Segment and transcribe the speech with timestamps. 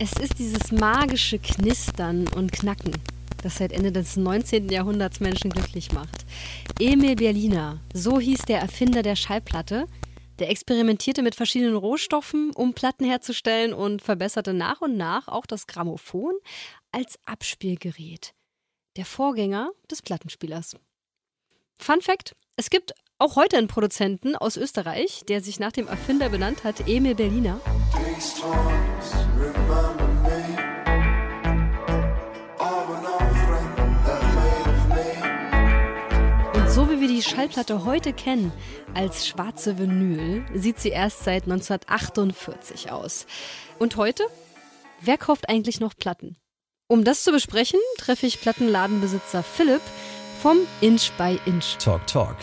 [0.00, 2.92] Es ist dieses magische Knistern und Knacken,
[3.42, 4.68] das seit Ende des 19.
[4.68, 6.24] Jahrhunderts Menschen glücklich macht.
[6.78, 9.88] Emil Berliner, so hieß der Erfinder der Schallplatte,
[10.38, 15.66] der experimentierte mit verschiedenen Rohstoffen, um Platten herzustellen und verbesserte nach und nach auch das
[15.66, 16.34] Grammophon
[16.92, 18.34] als Abspielgerät.
[18.94, 20.76] Der Vorgänger des Plattenspielers.
[21.76, 26.28] Fun Fact: Es gibt auch heute einen Produzenten aus Österreich, der sich nach dem Erfinder
[26.28, 27.60] benannt hat, Emil Berliner.
[28.44, 29.17] Und
[36.78, 38.52] so wie wir die Schallplatte heute kennen,
[38.94, 43.26] als schwarze Vinyl, sieht sie erst seit 1948 aus.
[43.80, 44.22] Und heute?
[45.00, 46.36] Wer kauft eigentlich noch Platten?
[46.86, 49.82] Um das zu besprechen, treffe ich Plattenladenbesitzer Philipp
[50.40, 51.78] vom Inch by Inch.
[51.78, 52.36] Talk Talk,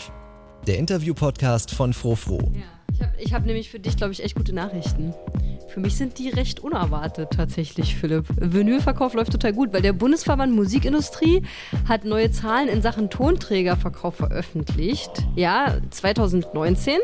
[0.66, 2.52] der Interview-Podcast von Frofro.
[2.54, 2.76] Ja.
[3.18, 5.14] Ich habe hab nämlich für dich, glaube ich, echt gute Nachrichten.
[5.76, 8.24] Für mich sind die recht unerwartet tatsächlich, Philipp.
[8.40, 11.42] Vinylverkauf läuft total gut, weil der Bundesverband Musikindustrie
[11.86, 15.10] hat neue Zahlen in Sachen Tonträgerverkauf veröffentlicht.
[15.34, 16.96] Ja, 2019.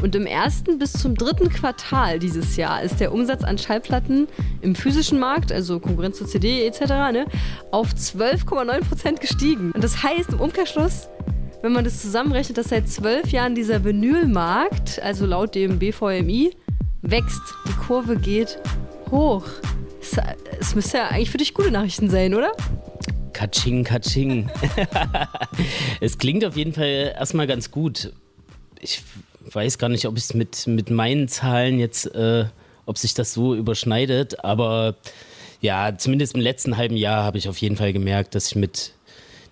[0.00, 4.26] Und im ersten bis zum dritten Quartal dieses Jahr ist der Umsatz an Schallplatten
[4.62, 7.26] im physischen Markt, also Konkurrenz zur CD etc., ne,
[7.72, 9.72] auf 12,9 Prozent gestiegen.
[9.72, 11.10] Und das heißt im Umkehrschluss,
[11.60, 16.52] wenn man das zusammenrechnet, dass seit zwölf Jahren dieser Vinylmarkt, also laut dem BVMI,
[17.10, 17.40] wächst.
[17.66, 18.58] Die Kurve geht
[19.10, 19.44] hoch.
[20.00, 20.16] Es,
[20.60, 22.52] es müsste ja eigentlich für dich gute Nachrichten sein, oder?
[23.32, 24.50] Katsching, Katsching.
[26.00, 28.12] es klingt auf jeden Fall erstmal ganz gut.
[28.80, 29.02] Ich
[29.52, 32.46] weiß gar nicht, ob es mit, mit meinen Zahlen jetzt, äh,
[32.84, 34.96] ob sich das so überschneidet, aber
[35.60, 38.92] ja, zumindest im letzten halben Jahr habe ich auf jeden Fall gemerkt, dass ich mit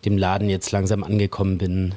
[0.05, 1.95] dem Laden jetzt langsam angekommen bin.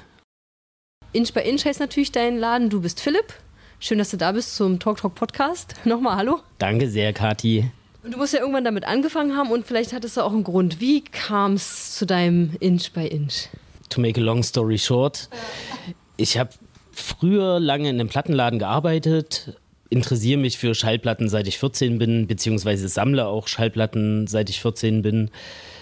[1.12, 2.70] Inch by Inch heißt natürlich dein Laden.
[2.70, 3.34] Du bist Philipp.
[3.82, 5.76] Schön, dass du da bist zum Talk Talk Podcast.
[5.86, 6.42] Nochmal Hallo.
[6.58, 7.72] Danke sehr, Kati.
[8.04, 10.82] Und du musst ja irgendwann damit angefangen haben und vielleicht hattest du auch einen Grund.
[10.82, 13.48] Wie kam es zu deinem Inch by Inch?
[13.88, 15.30] To make a long story short,
[16.18, 16.50] ich habe
[16.92, 19.58] früher lange in einem Plattenladen gearbeitet,
[19.89, 25.04] interessiere mich für Schallplatten seit ich 14 bin, beziehungsweise sammle auch Schallplatten seit ich 14
[25.04, 25.32] bin.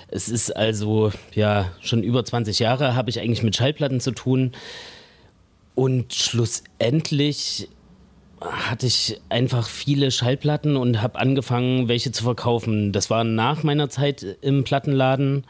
[0.10, 4.52] Es ist also ja schon über 20 Jahre habe ich eigentlich mit Schallplatten zu tun.
[5.74, 7.70] Und schlussendlich
[8.42, 12.92] hatte ich einfach viele Schallplatten und habe angefangen, welche zu verkaufen.
[12.92, 15.46] Das war nach meiner Zeit im Plattenladen.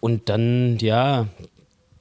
[0.00, 1.28] Und dann, ja,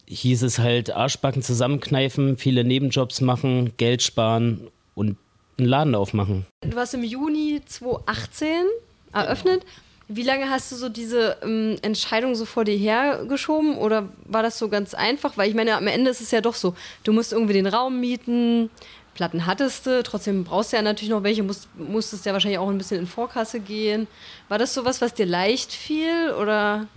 [0.08, 5.18] hieß es halt Arschbacken zusammenkneifen, viele Nebenjobs machen, Geld sparen und
[5.58, 6.46] einen Laden aufmachen.
[6.62, 8.66] Du hast im Juni 2018
[9.14, 9.66] eröffnet.
[10.10, 14.60] Wie lange hast du so diese ähm, Entscheidung so vor dir hergeschoben oder war das
[14.60, 15.38] so ganz einfach?
[15.38, 18.00] Weil ich meine, am Ende ist es ja doch so, du musst irgendwie den Raum
[18.00, 18.70] mieten,
[19.14, 22.70] Platten hattest du, trotzdem brauchst du ja natürlich noch welche, musst, musstest ja wahrscheinlich auch
[22.70, 24.08] ein bisschen in Vorkasse gehen.
[24.50, 26.88] War das sowas, was dir leicht fiel oder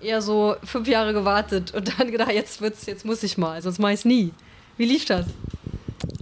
[0.00, 3.78] eher so fünf Jahre gewartet und dann gedacht, jetzt wird's, jetzt muss ich mal, sonst
[3.78, 4.32] mach ich's nie.
[4.76, 5.26] Wie lief das?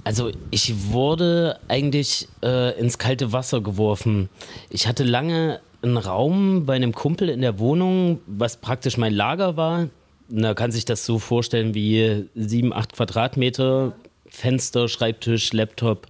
[0.04, 4.28] Also ich wurde eigentlich äh, ins kalte Wasser geworfen.
[4.68, 9.56] Ich hatte lange einen Raum bei einem Kumpel in der Wohnung, was praktisch mein Lager
[9.56, 9.88] war.
[10.28, 13.94] Da kann sich das so vorstellen wie sieben, acht Quadratmeter,
[14.30, 16.06] Fenster, Schreibtisch, Laptop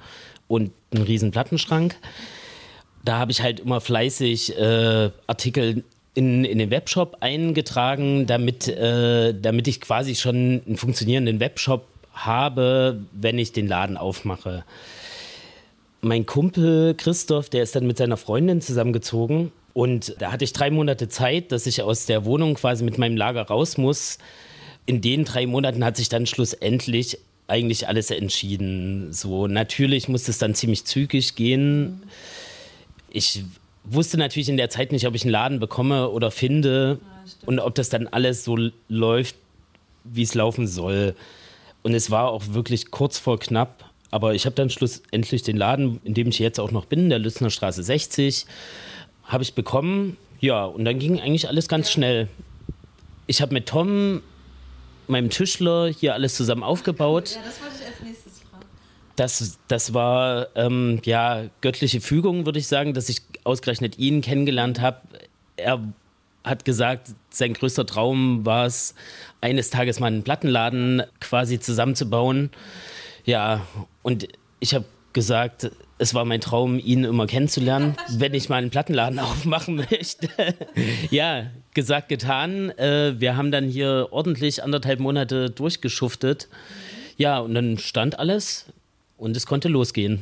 [0.48, 1.96] und einen riesen Plattenschrank.
[3.04, 9.32] Da habe ich halt immer fleißig äh, Artikel in, in den Webshop eingetragen, damit, äh,
[9.34, 14.64] damit ich quasi schon einen funktionierenden Webshop habe, wenn ich den Laden aufmache.
[16.02, 20.70] Mein Kumpel Christoph, der ist dann mit seiner Freundin zusammengezogen und da hatte ich drei
[20.70, 24.18] Monate Zeit, dass ich aus der Wohnung quasi mit meinem Lager raus muss.
[24.86, 27.18] In den drei Monaten hat sich dann schlussendlich
[27.50, 29.12] eigentlich alles entschieden.
[29.12, 32.02] So, natürlich musste es dann ziemlich zügig gehen.
[33.10, 33.44] Ich
[33.84, 37.58] wusste natürlich in der Zeit nicht, ob ich einen Laden bekomme oder finde ja, und
[37.58, 38.56] ob das dann alles so
[38.88, 39.36] läuft,
[40.04, 41.14] wie es laufen soll.
[41.82, 43.84] Und es war auch wirklich kurz vor knapp.
[44.10, 47.18] Aber ich habe dann schlussendlich den Laden, in dem ich jetzt auch noch bin, der
[47.18, 48.46] Lützner Straße 60,
[49.24, 50.16] habe ich bekommen.
[50.40, 52.28] Ja, und dann ging eigentlich alles ganz schnell.
[53.26, 54.22] Ich habe mit Tom,
[55.10, 57.30] meinem Tischler, hier alles zusammen aufgebaut.
[57.34, 58.66] Ja, das wollte ich als nächstes fragen.
[59.16, 64.80] Das, das war ähm, ja göttliche Fügung, würde ich sagen, dass ich ausgerechnet ihn kennengelernt
[64.80, 65.00] habe.
[65.56, 65.80] Er
[66.44, 68.94] hat gesagt, sein größter Traum war es,
[69.40, 72.50] eines Tages mal einen Plattenladen quasi zusammenzubauen.
[73.24, 73.66] Ja,
[74.02, 74.28] und
[74.58, 79.18] ich habe gesagt, es war mein Traum, ihn immer kennenzulernen, wenn ich mal einen Plattenladen
[79.18, 80.28] aufmachen möchte.
[81.10, 82.70] ja, gesagt, getan.
[82.70, 86.48] Äh, wir haben dann hier ordentlich anderthalb Monate durchgeschuftet.
[87.16, 88.66] Ja, und dann stand alles
[89.16, 90.20] und es konnte losgehen.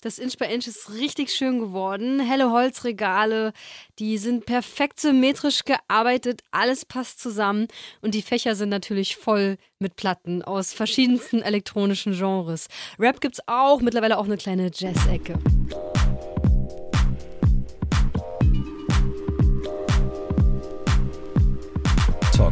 [0.00, 2.20] Das Inch by Inch ist richtig schön geworden.
[2.20, 3.52] Helle Holzregale,
[3.98, 7.66] die sind perfekt symmetrisch gearbeitet, alles passt zusammen
[8.00, 12.68] und die Fächer sind natürlich voll mit Platten aus verschiedensten elektronischen Genres.
[12.96, 15.34] Rap gibt's auch, mittlerweile auch eine kleine Jazz-Ecke.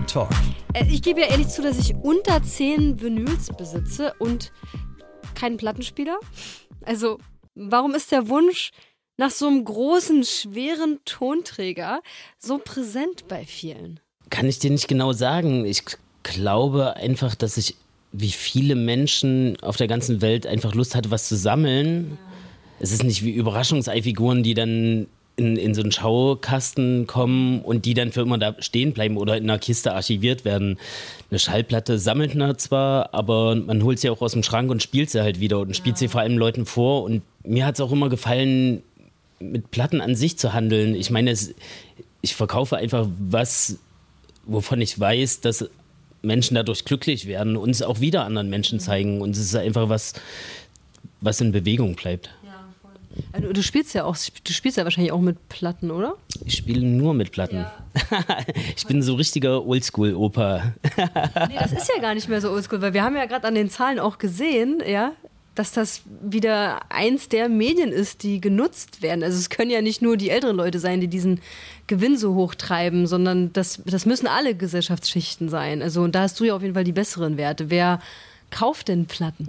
[0.06, 0.30] Talk Talk.
[0.72, 4.52] Äh, ich gebe ja ehrlich zu, dass ich unter 10 Vinyls besitze und
[5.34, 6.18] keinen Plattenspieler.
[6.84, 7.18] Also
[7.56, 8.70] Warum ist der Wunsch
[9.16, 12.02] nach so einem großen, schweren Tonträger
[12.38, 13.98] so präsent bei vielen?
[14.28, 15.64] Kann ich dir nicht genau sagen.
[15.64, 15.82] Ich
[16.22, 17.76] glaube einfach, dass ich
[18.12, 22.10] wie viele Menschen auf der ganzen Welt einfach Lust hatte, was zu sammeln.
[22.10, 22.32] Ja.
[22.80, 25.06] Es ist nicht wie Überraschungseifiguren, die dann
[25.36, 29.36] in, in so einen Schaukasten kommen und die dann für immer da stehen bleiben oder
[29.36, 30.78] in einer Kiste archiviert werden.
[31.30, 35.10] Eine Schallplatte sammelt man zwar, aber man holt sie auch aus dem Schrank und spielt
[35.10, 35.74] sie halt wieder und ja.
[35.74, 37.02] spielt sie vor allem Leuten vor.
[37.02, 38.82] Und mir hat es auch immer gefallen,
[39.38, 40.94] mit Platten an sich zu handeln.
[40.94, 41.54] Ich meine, es,
[42.22, 43.78] ich verkaufe einfach was,
[44.46, 45.68] wovon ich weiß, dass
[46.22, 49.20] Menschen dadurch glücklich werden und es auch wieder anderen Menschen zeigen.
[49.20, 50.14] Und es ist einfach was,
[51.20, 52.30] was in Bewegung bleibt.
[53.32, 56.16] Also, du spielst ja auch, du spielst ja wahrscheinlich auch mit Platten, oder?
[56.44, 57.56] Ich spiele nur mit Platten.
[57.56, 57.72] Ja.
[58.76, 60.74] ich bin so richtiger Oldschool-Opa.
[61.48, 63.54] nee, das ist ja gar nicht mehr so oldschool, weil wir haben ja gerade an
[63.54, 65.12] den Zahlen auch gesehen, ja,
[65.56, 69.24] dass das wieder eins der Medien ist, die genutzt werden.
[69.24, 71.40] Also es können ja nicht nur die älteren Leute sein, die diesen
[71.86, 75.82] Gewinn so hoch treiben, sondern das, das müssen alle Gesellschaftsschichten sein.
[75.82, 77.70] Also und da hast du ja auf jeden Fall die besseren Werte.
[77.70, 78.00] Wer
[78.50, 79.48] kauft denn Platten?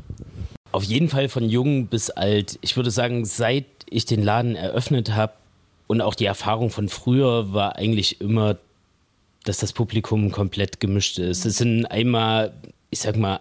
[0.77, 2.59] Auf jeden Fall von jung bis alt.
[2.62, 5.33] Ich würde sagen, seit ich den Laden eröffnet habe
[5.88, 8.59] und auch die Erfahrung von früher war eigentlich immer,
[9.44, 11.47] dass das Publikum komplett gemischt ist.
[11.47, 12.53] Es sind einmal,
[12.91, 13.39] ich sag mal,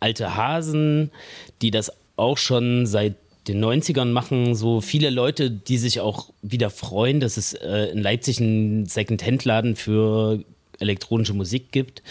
[0.00, 1.12] alte Hasen,
[1.60, 3.14] die das auch schon seit
[3.46, 8.02] den 90ern machen, so viele Leute, die sich auch wieder freuen, dass es äh, in
[8.02, 10.42] Leipzig einen Second-Hand-Laden für
[10.80, 12.02] elektronische Musik gibt.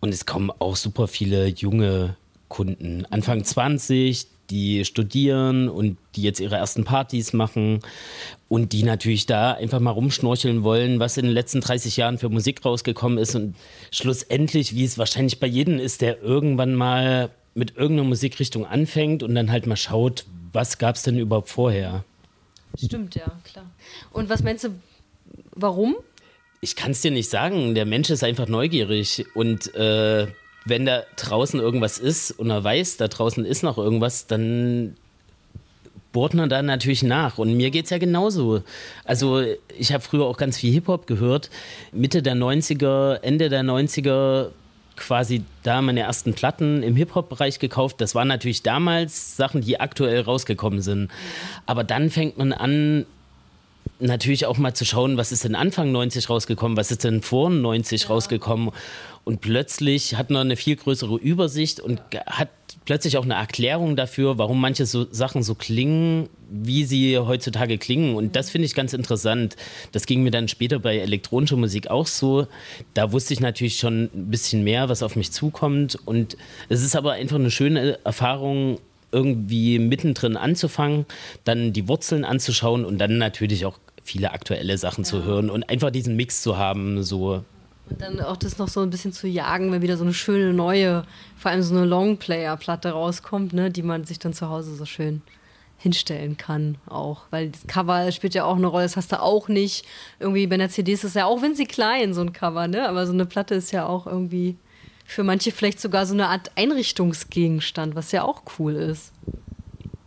[0.00, 2.16] Und es kommen auch super viele junge
[2.54, 7.80] Kunden, Anfang 20, die studieren und die jetzt ihre ersten Partys machen
[8.48, 12.28] und die natürlich da einfach mal rumschnorcheln wollen, was in den letzten 30 Jahren für
[12.28, 13.56] Musik rausgekommen ist und
[13.90, 19.34] schlussendlich, wie es wahrscheinlich bei jedem ist, der irgendwann mal mit irgendeiner Musikrichtung anfängt und
[19.34, 22.04] dann halt mal schaut, was gab es denn überhaupt vorher.
[22.80, 23.68] Stimmt, ja, klar.
[24.12, 24.68] Und was meinst du,
[25.56, 25.96] warum?
[26.60, 27.74] Ich kann es dir nicht sagen.
[27.74, 30.28] Der Mensch ist einfach neugierig und äh,
[30.64, 34.96] wenn da draußen irgendwas ist und er weiß, da draußen ist noch irgendwas, dann
[36.12, 37.38] bohrt man da natürlich nach.
[37.38, 38.62] Und mir geht es ja genauso.
[39.04, 39.42] Also
[39.76, 41.50] ich habe früher auch ganz viel Hip-Hop gehört.
[41.92, 44.50] Mitte der 90er, Ende der 90er
[44.96, 48.00] quasi da meine ersten Platten im Hip-Hop-Bereich gekauft.
[48.00, 51.10] Das waren natürlich damals Sachen, die aktuell rausgekommen sind.
[51.66, 53.06] Aber dann fängt man an,
[54.04, 57.50] natürlich auch mal zu schauen, was ist denn Anfang 90 rausgekommen, was ist denn vor
[57.50, 58.08] 90 ja.
[58.08, 58.70] rausgekommen.
[59.24, 62.50] Und plötzlich hat man eine viel größere Übersicht und hat
[62.84, 68.14] plötzlich auch eine Erklärung dafür, warum manche so Sachen so klingen, wie sie heutzutage klingen.
[68.16, 69.56] Und das finde ich ganz interessant.
[69.92, 72.46] Das ging mir dann später bei elektronischer Musik auch so.
[72.92, 75.98] Da wusste ich natürlich schon ein bisschen mehr, was auf mich zukommt.
[76.04, 76.36] Und
[76.68, 78.78] es ist aber einfach eine schöne Erfahrung,
[79.14, 81.06] irgendwie mittendrin anzufangen,
[81.44, 85.10] dann die Wurzeln anzuschauen und dann natürlich auch viele aktuelle Sachen ja.
[85.10, 87.42] zu hören und einfach diesen Mix zu haben, so
[87.90, 90.54] und dann auch das noch so ein bisschen zu jagen, wenn wieder so eine schöne
[90.54, 91.04] neue,
[91.36, 95.22] vor allem so eine Longplayer-Platte rauskommt, ne, die man sich dann zu Hause so schön
[95.76, 97.22] hinstellen kann auch.
[97.30, 99.84] Weil das Cover spielt ja auch eine Rolle, das hast du auch nicht.
[100.18, 102.88] Irgendwie bei einer CD ist es ja auch winzig klein, so ein Cover, ne?
[102.88, 104.56] Aber so eine Platte ist ja auch irgendwie
[105.04, 109.12] für manche vielleicht sogar so eine Art Einrichtungsgegenstand, was ja auch cool ist.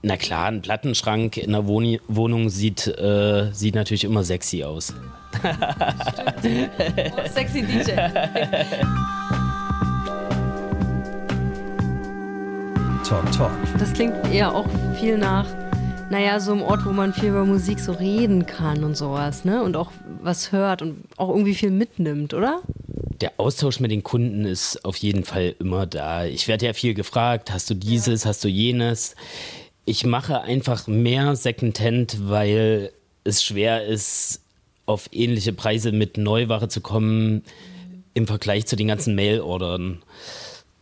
[0.08, 4.94] Na klar, ein Plattenschrank in der Wohn Wohnung sieht, äh, sieht natürlich immer sexy aus.
[6.40, 6.70] Stimmt.
[7.34, 7.92] Sexy DJ.
[13.04, 13.52] Talk, talk.
[13.78, 15.46] Das klingt eher auch viel nach,
[16.10, 19.62] naja, so einem Ort, wo man viel über Musik so reden kann und sowas, ne?
[19.62, 22.62] Und auch was hört und auch irgendwie viel mitnimmt, oder?
[23.22, 26.26] der Austausch mit den Kunden ist auf jeden Fall immer da.
[26.26, 28.30] Ich werde ja viel gefragt, hast du dieses, ja.
[28.30, 29.16] hast du jenes?
[29.88, 32.92] Ich mache einfach mehr Secondhand, weil
[33.24, 34.42] es schwer ist,
[34.86, 37.42] auf ähnliche Preise mit Neuware zu kommen
[38.14, 40.04] im Vergleich zu den ganzen Mail-Ordern.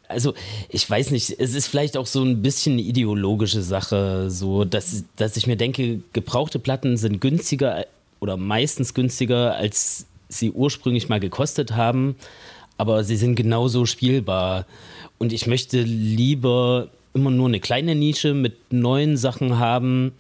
[0.08, 0.34] Also,
[0.70, 5.04] ich weiß nicht, es ist vielleicht auch so ein bisschen eine ideologische Sache, so dass,
[5.18, 7.86] dass ich mir denke, gebrauchte Platten sind günstiger
[8.20, 12.16] oder meistens günstiger, als sie ursprünglich mal gekostet haben,
[12.78, 14.66] aber sie sind genauso spielbar.
[15.20, 20.12] Und ich möchte lieber immer nur eine kleine Nische mit neuen Sachen haben,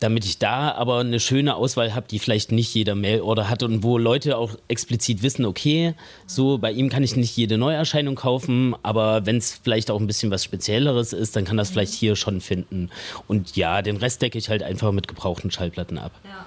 [0.00, 3.82] damit ich da aber eine schöne Auswahl habe, die vielleicht nicht jeder Mailorder hat und
[3.82, 5.94] wo Leute auch explizit wissen, okay,
[6.26, 10.06] so bei ihm kann ich nicht jede Neuerscheinung kaufen, aber wenn es vielleicht auch ein
[10.06, 12.90] bisschen was Spezielleres ist, dann kann das vielleicht hier schon finden.
[13.28, 16.12] Und ja, den Rest decke ich halt einfach mit gebrauchten Schallplatten ab.
[16.24, 16.46] Ja.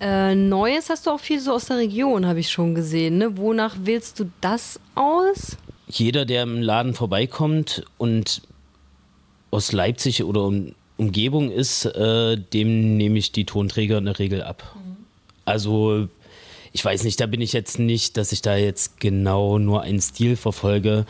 [0.00, 3.18] Äh, Neues hast du auch viel so aus der Region, habe ich schon gesehen.
[3.18, 3.36] Ne?
[3.36, 5.56] Wonach wählst du das aus?
[5.90, 8.42] Jeder, der im Laden vorbeikommt und
[9.50, 14.42] aus Leipzig oder um, Umgebung ist, äh, dem nehme ich die Tonträger in der Regel
[14.42, 14.74] ab.
[14.76, 14.96] Mhm.
[15.44, 16.08] Also
[16.72, 20.00] ich weiß nicht, da bin ich jetzt nicht, dass ich da jetzt genau nur einen
[20.00, 21.06] Stil verfolge.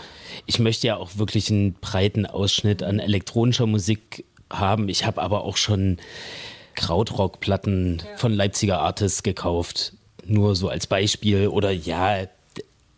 [0.46, 4.88] Ich möchte ja auch wirklich einen breiten Ausschnitt an elektronischer Musik haben.
[4.88, 5.98] Ich habe aber auch schon
[6.74, 8.16] Krautrock-Platten ja.
[8.16, 9.94] von Leipziger Artists gekauft.
[10.24, 11.48] Nur so als Beispiel.
[11.48, 12.26] Oder ja,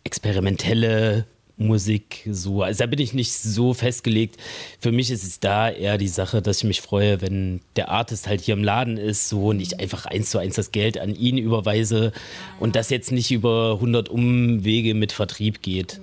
[0.03, 1.25] experimentelle
[1.67, 2.63] Musik so.
[2.63, 4.37] Also da bin ich nicht so festgelegt.
[4.79, 8.27] Für mich ist es da eher die Sache, dass ich mich freue, wenn der Artist
[8.27, 11.15] halt hier im Laden ist, so und ich einfach eins zu eins das Geld an
[11.15, 12.11] ihn überweise
[12.59, 15.99] und das jetzt nicht über 100 Umwege mit Vertrieb geht.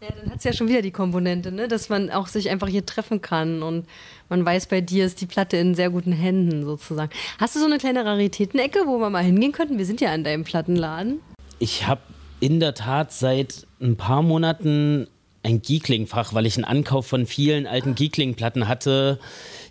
[0.00, 1.68] Ja, dann hat es ja schon wieder die Komponente, ne?
[1.68, 3.86] dass man auch sich einfach hier treffen kann und
[4.28, 7.10] man weiß, bei dir ist die Platte in sehr guten Händen sozusagen.
[7.38, 9.78] Hast du so eine kleine Raritätenecke, wo wir mal hingehen könnten?
[9.78, 11.20] Wir sind ja an deinem Plattenladen.
[11.58, 12.02] Ich habe
[12.40, 15.08] in der Tat seit ein paar Monaten
[15.42, 19.18] ein Geekling-Fach, weil ich einen Ankauf von vielen alten Geekling-Platten hatte.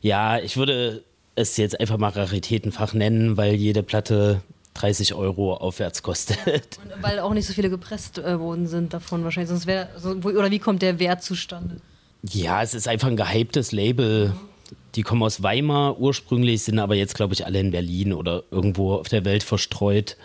[0.02, 1.04] Ja, ich würde
[1.36, 4.42] es jetzt einfach mal Raritätenfach nennen, weil jede Platte
[4.76, 6.80] 30 Euro aufwärts kostet.
[6.84, 9.50] Und weil auch nicht so viele gepresst äh, worden sind davon wahrscheinlich.
[9.50, 11.78] Sonst wär, so, oder wie kommt der Wert zustande?
[12.24, 14.34] Ja, es ist einfach ein gehyptes Label.
[14.96, 18.96] Die kommen aus Weimar ursprünglich, sind aber jetzt, glaube ich, alle in Berlin oder irgendwo
[18.96, 20.16] auf der Welt verstreut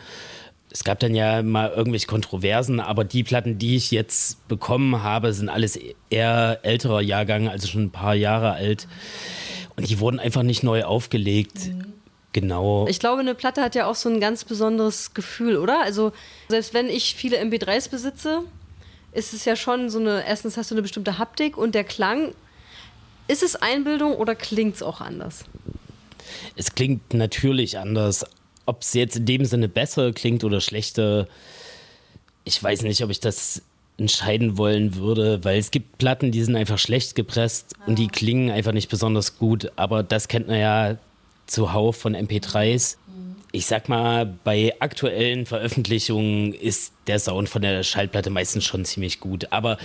[0.70, 5.32] es gab dann ja mal irgendwelche Kontroversen, aber die Platten, die ich jetzt bekommen habe,
[5.32, 5.78] sind alles
[6.10, 8.86] eher älterer Jahrgang, also schon ein paar Jahre alt.
[9.76, 11.68] Und die wurden einfach nicht neu aufgelegt.
[11.68, 11.94] Mhm.
[12.32, 12.86] Genau.
[12.88, 15.82] Ich glaube, eine Platte hat ja auch so ein ganz besonderes Gefühl, oder?
[15.82, 16.12] Also,
[16.48, 18.44] selbst wenn ich viele MP3s besitze,
[19.12, 22.32] ist es ja schon so eine, erstens hast du eine bestimmte Haptik und der Klang.
[23.26, 25.44] Ist es Einbildung oder klingt es auch anders?
[26.54, 28.24] Es klingt natürlich anders,
[28.70, 31.26] ob es jetzt in dem Sinne besser klingt oder schlechter,
[32.44, 33.62] ich weiß nicht, ob ich das
[33.98, 38.50] entscheiden wollen würde, weil es gibt Platten, die sind einfach schlecht gepresst und die klingen
[38.50, 39.72] einfach nicht besonders gut.
[39.76, 40.96] Aber das kennt man ja
[41.46, 42.96] zuhauf von MP3s.
[43.52, 49.18] Ich sag mal, bei aktuellen Veröffentlichungen ist der Sound von der Schallplatte meistens schon ziemlich
[49.18, 49.52] gut.
[49.52, 49.76] Aber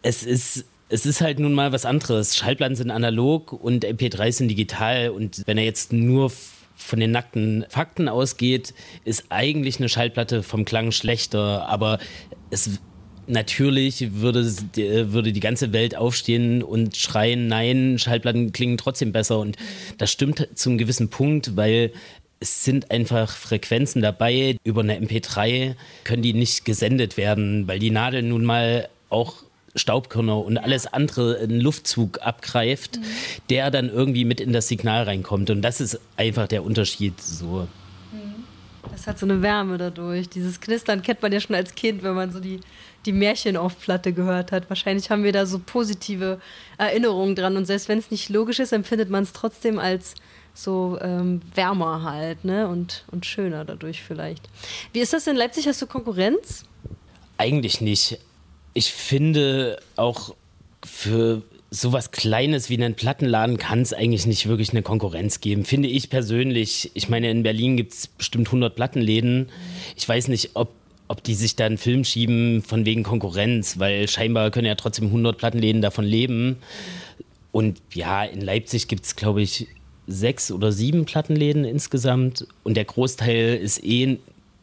[0.00, 2.36] es ist es ist halt nun mal was anderes.
[2.36, 5.08] Schallplatten sind analog und MP3s sind digital.
[5.08, 6.30] Und wenn er jetzt nur
[6.74, 8.74] von den nackten Fakten ausgeht,
[9.04, 11.98] ist eigentlich eine Schallplatte vom Klang schlechter, aber
[12.50, 12.80] es
[13.26, 19.38] natürlich würde, würde die ganze Welt aufstehen und schreien, nein, Schallplatten klingen trotzdem besser.
[19.38, 19.56] Und
[19.98, 21.92] das stimmt zum gewissen Punkt, weil
[22.40, 24.56] es sind einfach Frequenzen dabei.
[24.64, 29.36] Über eine MP3 können die nicht gesendet werden, weil die Nadel nun mal auch
[29.74, 33.04] Staubkörner und alles andere einen Luftzug abgreift, mhm.
[33.50, 35.50] der dann irgendwie mit in das Signal reinkommt.
[35.50, 37.20] Und das ist einfach der Unterschied.
[37.20, 37.68] So.
[38.12, 38.44] Mhm.
[38.90, 40.28] Das hat so eine Wärme dadurch.
[40.28, 42.60] Dieses Knistern kennt man ja schon als Kind, wenn man so die,
[43.06, 44.68] die Märchen auf Platte gehört hat.
[44.68, 46.38] Wahrscheinlich haben wir da so positive
[46.76, 47.56] Erinnerungen dran.
[47.56, 50.14] Und selbst wenn es nicht logisch ist, empfindet man es trotzdem als
[50.52, 52.68] so ähm, wärmer halt ne?
[52.68, 54.50] und, und schöner dadurch vielleicht.
[54.92, 55.66] Wie ist das in Leipzig?
[55.66, 56.66] Hast du Konkurrenz?
[57.38, 58.18] Eigentlich nicht
[58.74, 60.34] ich finde auch
[60.84, 65.88] für sowas Kleines wie einen Plattenladen kann es eigentlich nicht wirklich eine Konkurrenz geben, finde
[65.88, 66.90] ich persönlich.
[66.94, 69.48] Ich meine, in Berlin gibt es bestimmt 100 Plattenläden.
[69.96, 70.70] Ich weiß nicht, ob,
[71.08, 75.06] ob die sich da einen Film schieben von wegen Konkurrenz, weil scheinbar können ja trotzdem
[75.06, 76.58] 100 Plattenläden davon leben.
[77.52, 79.66] Und ja, in Leipzig gibt es, glaube ich,
[80.06, 82.46] sechs oder sieben Plattenläden insgesamt.
[82.64, 84.18] Und der Großteil ist eh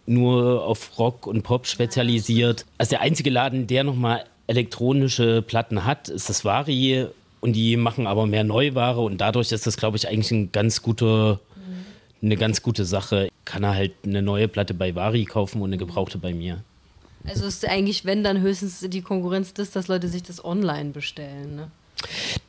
[0.10, 2.66] nur auf Rock und Pop spezialisiert.
[2.78, 7.08] Also der einzige Laden, der nochmal elektronische Platten hat, ist das Vari.
[7.42, 10.82] Und die machen aber mehr Neuware und dadurch ist das, glaube ich, eigentlich ein ganz
[10.82, 11.39] guter,
[12.22, 13.30] eine ganz gute Sache.
[13.46, 16.63] Kann er halt eine neue Platte bei Vari kaufen und eine gebrauchte bei mir.
[17.25, 21.56] Also ist eigentlich, wenn dann höchstens die Konkurrenz das, dass Leute sich das online bestellen,
[21.56, 21.72] ne?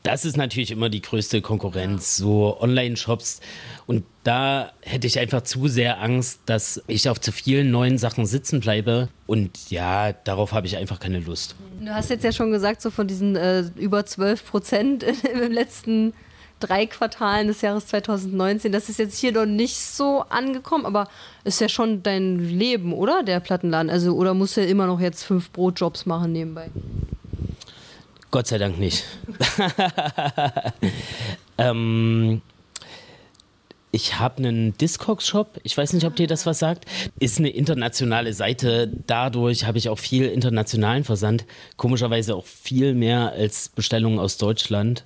[0.02, 3.40] Das ist natürlich immer die größte Konkurrenz, so Online-Shops.
[3.86, 8.24] Und da hätte ich einfach zu sehr Angst, dass ich auf zu vielen neuen Sachen
[8.24, 9.08] sitzen bleibe.
[9.26, 11.54] Und ja, darauf habe ich einfach keine Lust.
[11.80, 15.02] Du hast jetzt ja schon gesagt, so von diesen äh, über 12 Prozent
[15.32, 16.14] im letzten
[16.60, 18.72] drei Quartalen des Jahres 2019.
[18.72, 21.08] Das ist jetzt hier noch nicht so angekommen, aber
[21.44, 23.22] ist ja schon dein Leben, oder?
[23.22, 23.90] Der Plattenladen.
[23.90, 26.70] Also, oder musst du ja immer noch jetzt fünf Brotjobs machen nebenbei?
[28.30, 29.04] Gott sei Dank nicht.
[31.58, 32.42] ähm,
[33.92, 36.84] ich habe einen Discogs-Shop, ich weiß nicht, ob dir das was sagt.
[37.18, 38.88] Ist eine internationale Seite.
[39.06, 41.44] Dadurch habe ich auch viel internationalen Versand.
[41.76, 45.04] Komischerweise auch viel mehr als Bestellungen aus Deutschland.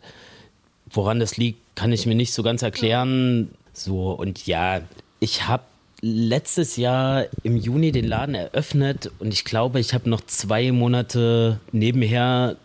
[0.91, 3.51] Woran das liegt, kann ich mir nicht so ganz erklären.
[3.73, 4.83] So, und ja,
[5.19, 5.65] ich habe
[6.03, 11.59] letztes Jahr im Juni den Laden eröffnet und ich glaube, ich habe noch zwei Monate
[11.73, 12.57] nebenher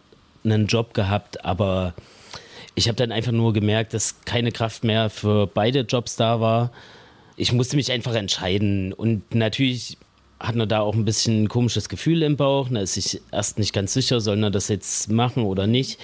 [0.43, 1.93] einen Job gehabt, aber
[2.75, 6.71] ich habe dann einfach nur gemerkt, dass keine Kraft mehr für beide Jobs da war.
[7.35, 9.97] Ich musste mich einfach entscheiden und natürlich
[10.39, 12.69] hat man da auch ein bisschen ein komisches Gefühl im Bauch.
[12.71, 15.99] Da ist sich erst nicht ganz sicher, soll man das jetzt machen oder nicht.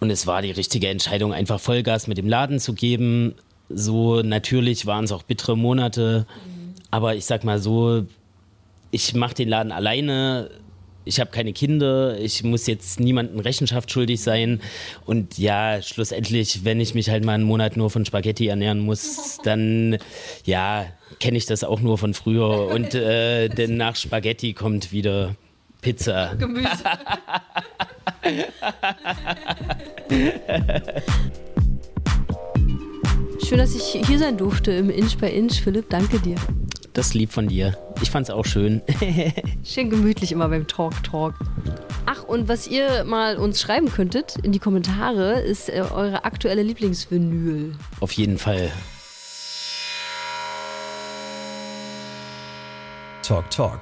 [0.00, 3.34] Und es war die richtige Entscheidung, einfach Vollgas mit dem Laden zu geben.
[3.68, 6.26] So natürlich waren es auch bittere Monate,
[6.90, 8.06] aber ich sag mal so,
[8.90, 10.50] ich mache den Laden alleine.
[11.08, 14.60] Ich habe keine Kinder, ich muss jetzt niemandem Rechenschaft schuldig sein.
[15.06, 19.38] Und ja, schlussendlich, wenn ich mich halt mal einen Monat nur von Spaghetti ernähren muss,
[19.42, 19.96] dann
[20.44, 20.84] ja,
[21.18, 22.66] kenne ich das auch nur von früher.
[22.66, 25.34] Und äh, denn nach Spaghetti kommt wieder
[25.80, 26.34] Pizza.
[26.38, 26.68] Gemüse.
[33.46, 35.62] Schön, dass ich hier sein durfte im Inch by Inch.
[35.62, 36.36] Philipp, danke dir.
[36.92, 37.76] Das ist lieb von dir.
[38.02, 38.82] Ich fand's auch schön.
[39.64, 41.34] Schön gemütlich immer beim Talk Talk.
[42.06, 46.62] Ach, und was ihr mal uns schreiben könntet in die Kommentare, ist äh, eure aktuelle
[46.62, 47.74] Lieblingsvinyl.
[48.00, 48.70] Auf jeden Fall.
[53.22, 53.80] Talk Talk,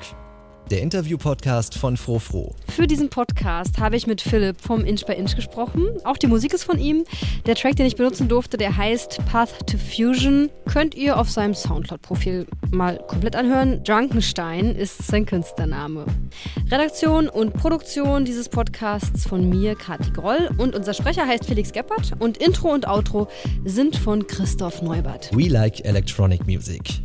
[0.71, 2.55] der Interview-Podcast von Frofro.
[2.69, 5.87] Für diesen Podcast habe ich mit Philipp vom Inch by Inch gesprochen.
[6.05, 7.05] Auch die Musik ist von ihm.
[7.47, 10.51] Der Track, den ich benutzen durfte, der heißt Path to Fusion.
[10.71, 13.83] Könnt ihr auf seinem Soundcloud-Profil mal komplett anhören.
[13.85, 16.07] Drunkenstein ist sein Künstlername.
[16.71, 20.51] Redaktion und Produktion dieses Podcasts von mir, Kati Groll.
[20.59, 22.13] Und unser Sprecher heißt Felix Geppert.
[22.19, 23.29] Und Intro und Outro
[23.65, 25.31] sind von Christoph Neubert.
[25.33, 27.03] We like electronic music.